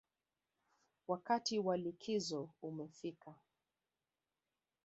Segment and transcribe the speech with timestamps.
[1.07, 3.35] Wakati wa likizo umefika